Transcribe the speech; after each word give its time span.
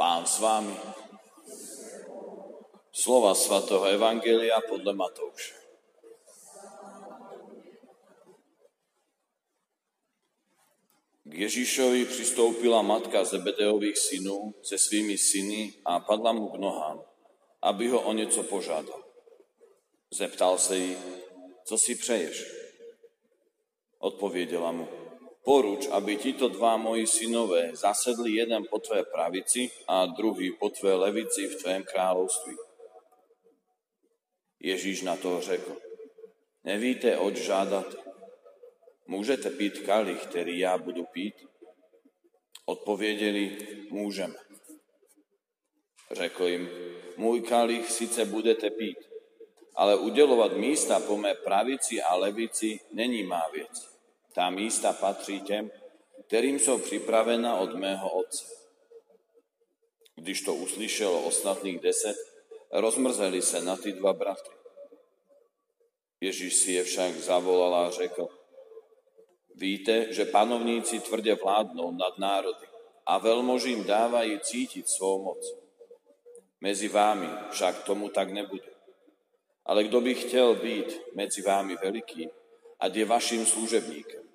Pán 0.00 0.24
s 0.24 0.40
vámi. 0.40 0.72
Slova 2.88 3.36
svatého 3.36 3.84
Evangelia 3.84 4.56
podľa 4.64 4.96
Matouša. 4.96 5.56
K 11.28 11.32
Ježišovi 11.36 12.08
pristoupila 12.08 12.80
matka 12.80 13.28
Zebedeových 13.28 14.00
synov 14.00 14.56
se 14.64 14.80
svými 14.80 15.20
syny 15.20 15.84
a 15.84 16.00
padla 16.00 16.32
mu 16.32 16.48
k 16.48 16.56
nohám, 16.56 17.04
aby 17.60 17.92
ho 17.92 18.00
o 18.00 18.12
něco 18.16 18.40
požádal. 18.48 19.04
Zeptal 20.08 20.56
se 20.56 20.80
jí, 20.80 20.96
co 21.68 21.76
si 21.76 21.92
přeješ? 21.94 22.36
Odpověděla 24.00 24.72
mu, 24.72 24.99
poruč, 25.44 25.88
aby 25.88 26.16
títo 26.16 26.48
dva 26.48 26.76
moji 26.76 27.06
synové 27.06 27.76
zasedli 27.76 28.32
jeden 28.32 28.64
po 28.70 28.78
tvé 28.78 29.04
pravici 29.04 29.70
a 29.88 30.06
druhý 30.06 30.52
po 30.60 30.68
tvé 30.68 30.94
levici 30.94 31.48
v 31.48 31.56
tvém 31.62 31.82
království. 31.82 32.56
Ježíš 34.60 35.02
na 35.02 35.16
to 35.16 35.40
řekl, 35.40 35.76
nevíte, 36.64 37.18
oč 37.18 37.36
žádat. 37.36 37.86
Můžete 39.06 39.50
pít 39.50 39.78
kalich, 39.78 40.22
který 40.26 40.58
já 40.58 40.78
budu 40.78 41.04
pít? 41.04 41.34
Odpověděli, 42.64 43.58
můžeme. 43.90 44.34
Řekl 46.10 46.44
jim, 46.44 46.70
můj 47.16 47.40
kalich 47.40 47.90
sice 47.90 48.24
budete 48.24 48.70
pít, 48.70 48.98
ale 49.74 49.96
udělovat 49.96 50.52
místa 50.52 51.00
po 51.00 51.16
mé 51.16 51.34
pravici 51.34 52.02
a 52.02 52.14
levici 52.14 52.80
není 52.92 53.22
má 53.22 53.42
věc. 53.52 53.89
Tá 54.34 54.50
místa 54.50 54.92
patří 54.92 55.40
těm, 55.40 55.70
kterým 56.26 56.58
jsou 56.58 56.78
připravena 56.78 57.56
od 57.56 57.74
mého 57.74 58.10
otce. 58.10 58.44
Když 60.14 60.40
to 60.40 60.54
uslyšelo 60.54 61.22
ostatných 61.22 61.80
deset, 61.80 62.16
rozmrzeli 62.72 63.42
se 63.42 63.60
na 63.60 63.76
ty 63.76 63.92
dva 63.92 64.12
bratry. 64.12 64.54
Ježíš 66.20 66.54
si 66.56 66.72
je 66.72 66.84
však 66.84 67.14
zavolal 67.14 67.74
a 67.74 67.90
řekl, 67.90 68.28
víte, 69.54 70.12
že 70.12 70.24
panovníci 70.24 71.00
tvrdě 71.00 71.34
vládnou 71.34 71.90
nad 71.90 72.18
národy 72.18 72.66
a 73.06 73.18
veľmožím 73.18 73.84
dávají 73.84 74.38
cítiť 74.40 74.86
svou 74.86 75.22
moc. 75.22 75.42
Mezi 76.60 76.88
vámi 76.88 77.26
však 77.50 77.82
tomu 77.82 78.08
tak 78.08 78.30
nebude. 78.30 78.70
Ale 79.66 79.84
kdo 79.84 80.00
by 80.00 80.14
chtěl 80.14 80.54
být 80.54 81.00
mezi 81.14 81.42
vámi 81.42 81.76
veliký, 81.82 82.30
ať 82.80 82.94
je 82.94 83.04
vaším 83.04 83.46
služebníkem. 83.46 84.29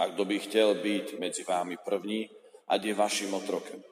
A 0.00 0.08
kto 0.08 0.24
by 0.24 0.38
chtěl 0.38 0.74
být 0.74 1.18
medzi 1.20 1.44
vámi 1.44 1.76
první, 1.84 2.30
ať 2.68 2.84
je 2.84 2.94
vašim 2.94 3.34
otrokem. 3.34 3.84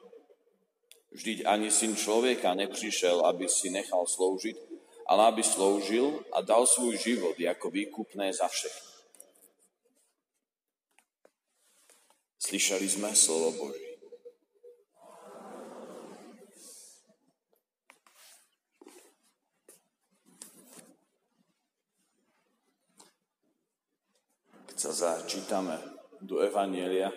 Vždyť 1.13 1.45
ani 1.45 1.69
syn 1.69 1.93
človeka 1.93 2.57
neprišiel, 2.57 3.21
aby 3.29 3.45
si 3.45 3.69
nechal 3.69 4.09
sloužiť, 4.09 4.57
ale 5.05 5.29
aby 5.29 5.45
sloužil 5.45 6.25
a 6.33 6.41
dal 6.41 6.65
svůj 6.65 6.97
život 6.97 7.39
jako 7.39 7.69
výkupné 7.69 8.33
za 8.33 8.47
všechny. 8.47 8.89
Slyšeli 12.41 12.89
sme 12.89 13.13
slovo 13.13 13.51
Boží. 13.51 13.85
Keď 24.65 24.77
začítame 24.79 25.98
do 26.21 26.43
Evanielia 26.43 27.11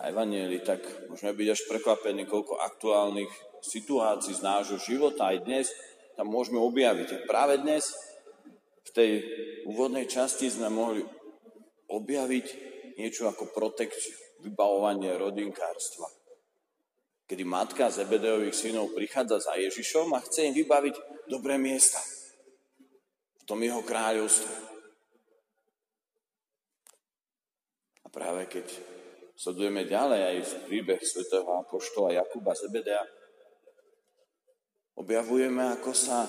a 0.00 0.08
Evanieli, 0.08 0.64
tak 0.64 0.80
môžeme 1.12 1.36
byť 1.36 1.48
až 1.52 1.60
prekvapení, 1.68 2.24
koľko 2.24 2.56
aktuálnych 2.56 3.30
situácií 3.60 4.32
z 4.32 4.44
nášho 4.44 4.80
života 4.80 5.28
aj 5.28 5.38
dnes 5.44 5.66
tam 6.16 6.32
môžeme 6.32 6.60
objaviť. 6.60 7.08
A 7.16 7.24
práve 7.28 7.60
dnes 7.60 7.96
v 8.84 8.90
tej 8.92 9.10
úvodnej 9.64 10.04
časti 10.04 10.48
sme 10.48 10.68
mohli 10.72 11.04
objaviť 11.88 12.46
niečo 13.00 13.28
ako 13.28 13.52
protekciu, 13.56 14.44
vybavovanie 14.44 15.16
rodinkárstva. 15.16 16.08
Kedy 17.24 17.44
matka 17.46 17.88
Zebedeových 17.88 18.52
synov 18.52 18.92
prichádza 18.92 19.52
za 19.52 19.54
Ježišom 19.56 20.12
a 20.12 20.20
chce 20.20 20.50
im 20.50 20.54
vybaviť 20.56 21.28
dobré 21.30 21.56
miesta 21.56 22.02
v 23.40 23.44
tom 23.46 23.62
jeho 23.62 23.80
kráľovstve. 23.80 24.69
Práve 28.10 28.46
keď 28.50 28.66
sledujeme 29.38 29.86
ďalej 29.86 30.20
aj 30.20 30.36
v 30.42 30.52
príbeh 30.68 31.00
svätého 31.00 31.46
apoštola 31.46 32.18
Jakuba 32.18 32.52
Zebedea, 32.52 33.00
objavujeme, 35.00 35.80
ako 35.80 35.92
sa 35.96 36.28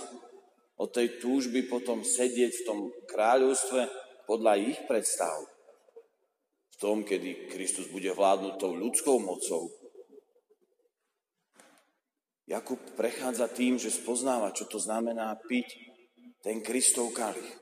o 0.80 0.86
tej 0.88 1.22
túžby 1.22 1.68
potom 1.68 2.02
sedieť 2.02 2.52
v 2.62 2.66
tom 2.66 2.80
kráľovstve 3.12 3.81
podľa 4.25 4.53
ich 4.58 4.80
predstav. 4.88 5.36
V 6.72 6.75
tom, 6.80 7.06
kedy 7.06 7.52
Kristus 7.52 7.91
bude 7.91 8.09
vládnuť 8.09 8.53
tou 8.58 8.74
ľudskou 8.74 9.22
mocou. 9.22 9.70
Jakub 12.50 12.81
prechádza 12.97 13.47
tým, 13.53 13.78
že 13.78 13.94
spoznáva, 13.94 14.56
čo 14.56 14.66
to 14.66 14.81
znamená 14.81 15.38
piť 15.46 15.68
ten 16.41 16.59
Kristov 16.66 17.14
kalich. 17.14 17.59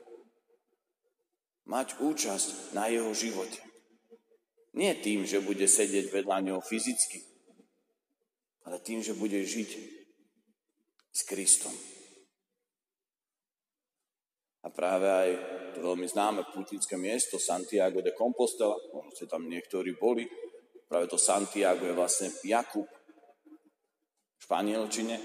Mať 1.68 2.00
účasť 2.00 2.74
na 2.74 2.88
jeho 2.88 3.12
živote. 3.12 3.69
Nie 4.70 4.94
tým, 5.02 5.26
že 5.26 5.42
bude 5.42 5.66
sedieť 5.66 6.14
vedľa 6.14 6.46
neho 6.46 6.60
fyzicky, 6.62 7.18
ale 8.70 8.78
tým, 8.78 9.02
že 9.02 9.18
bude 9.18 9.42
žiť 9.42 9.70
s 11.10 11.20
Kristom. 11.26 11.74
A 14.62 14.68
práve 14.70 15.08
aj 15.10 15.30
to 15.74 15.82
veľmi 15.82 16.06
známe 16.06 16.46
putnické 16.54 16.94
miesto 16.94 17.40
Santiago 17.40 18.04
de 18.04 18.14
Compostela, 18.14 18.76
možno 18.94 19.10
ste 19.16 19.26
tam 19.26 19.48
niektorí 19.50 19.96
boli, 19.98 20.28
práve 20.86 21.10
to 21.10 21.18
Santiago 21.18 21.88
je 21.88 21.96
vlastne 21.96 22.28
Jakub 22.46 22.86
v 22.86 24.40
španielčine, 24.44 25.16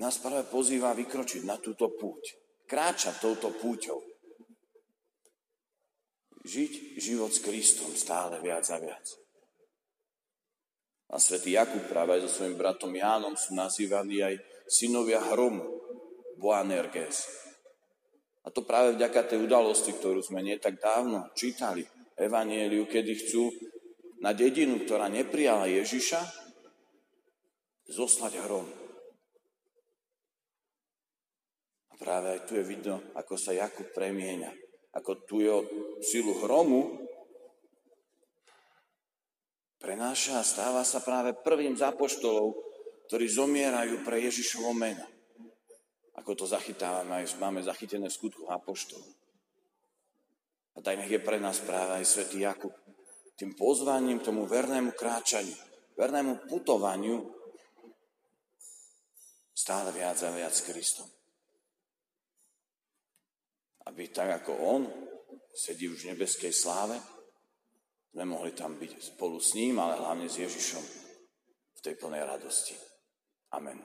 nás 0.00 0.16
práve 0.18 0.48
pozýva 0.48 0.96
vykročiť 0.96 1.44
na 1.44 1.60
túto 1.60 1.92
púť. 1.94 2.34
Kráčať 2.66 3.20
touto 3.20 3.52
púťou 3.54 4.09
žiť 6.44 6.96
život 6.96 7.32
s 7.32 7.44
Kristom 7.44 7.92
stále 7.92 8.40
viac 8.40 8.64
a 8.72 8.78
viac. 8.80 9.04
A 11.10 11.18
svätý 11.18 11.58
Jakub 11.58 11.82
práve 11.90 12.16
aj 12.16 12.30
so 12.30 12.40
svojím 12.40 12.54
bratom 12.54 12.94
Jánom 12.94 13.34
sú 13.34 13.52
nazývaní 13.58 14.22
aj 14.22 14.38
synovia 14.70 15.18
hromu, 15.18 15.66
Boanerges. 16.38 17.26
A 18.46 18.48
to 18.48 18.64
práve 18.64 18.96
vďaka 18.96 19.34
tej 19.34 19.44
udalosti, 19.44 19.92
ktorú 19.92 20.22
sme 20.24 20.40
nie 20.40 20.56
tak 20.56 20.80
dávno 20.80 21.28
čítali, 21.36 21.84
Evanieliu, 22.16 22.88
kedy 22.88 23.12
chcú 23.26 23.52
na 24.22 24.32
dedinu, 24.32 24.80
ktorá 24.80 25.10
neprijala 25.10 25.68
Ježiša, 25.68 26.20
zoslať 27.90 28.32
hrom. 28.46 28.68
A 31.90 31.94
práve 31.98 32.38
aj 32.38 32.40
tu 32.46 32.54
je 32.54 32.64
vidno, 32.64 33.02
ako 33.18 33.34
sa 33.34 33.50
Jakub 33.50 33.90
premieňa 33.92 34.69
ako 34.90 35.10
tu 35.26 35.42
jeho 35.42 35.62
silu 36.02 36.34
hromu, 36.42 36.98
prenáša 39.78 40.42
a 40.42 40.46
stáva 40.46 40.82
sa 40.82 40.98
práve 40.98 41.34
prvým 41.34 41.78
z 41.78 41.86
apoštolov, 41.86 42.58
ktorí 43.06 43.26
zomierajú 43.30 44.02
pre 44.02 44.22
Ježišovo 44.26 44.74
meno. 44.74 45.06
Ako 46.18 46.36
to 46.36 46.44
zachytávame, 46.44 47.22
aj 47.22 47.38
máme 47.38 47.62
zachytené 47.62 48.10
v 48.10 48.18
skutku 48.18 48.50
apoštolov. 48.50 49.08
A 50.76 50.84
tak 50.84 51.00
nech 51.00 51.10
je 51.10 51.22
pre 51.22 51.38
nás 51.40 51.58
práve 51.62 52.02
aj 52.02 52.04
svätý 52.06 52.42
Jakub 52.44 52.74
tým 53.40 53.56
pozvaním 53.56 54.20
tomu 54.20 54.44
vernému 54.44 54.92
kráčaniu, 54.92 55.56
vernému 55.96 56.44
putovaniu 56.44 57.24
stále 59.56 59.88
viac 59.96 60.20
a 60.20 60.28
viac 60.28 60.52
s 60.52 60.68
Kristom 60.68 61.08
aby 63.90 64.14
tak 64.14 64.42
ako 64.42 64.52
On 64.54 64.82
sedí 65.50 65.90
už 65.90 66.06
v 66.06 66.14
nebeskej 66.14 66.54
sláve, 66.54 66.94
sme 68.10 68.24
mohli 68.26 68.54
tam 68.54 68.78
byť 68.78 69.14
spolu 69.14 69.38
s 69.38 69.54
ním, 69.54 69.78
ale 69.78 69.98
hlavne 69.98 70.26
s 70.26 70.38
Ježišom 70.38 70.84
v 71.74 71.80
tej 71.82 71.94
plnej 71.98 72.26
radosti. 72.26 72.74
Amen. 73.54 73.78